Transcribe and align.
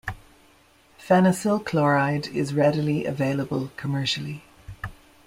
Phenacyl 0.99 1.63
chloride 1.63 2.25
is 2.29 2.55
readily 2.55 3.05
available 3.05 3.69
commercially. 3.77 4.41